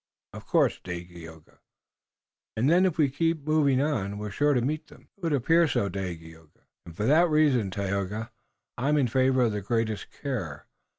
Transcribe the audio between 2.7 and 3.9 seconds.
if we keep moving